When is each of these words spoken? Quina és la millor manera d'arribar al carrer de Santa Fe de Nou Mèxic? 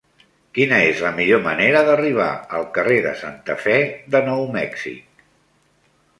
Quina 0.57 0.77
és 0.85 1.03
la 1.07 1.11
millor 1.19 1.43
manera 1.47 1.83
d'arribar 1.89 2.31
al 2.61 2.65
carrer 2.79 2.97
de 3.07 3.13
Santa 3.21 3.59
Fe 3.67 3.77
de 4.17 4.25
Nou 4.31 4.43
Mèxic? 4.59 5.25